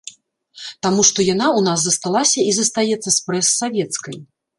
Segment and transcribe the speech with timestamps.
[0.85, 4.17] Таму што яна ў нас засталася і застаецца спрэс савецкай.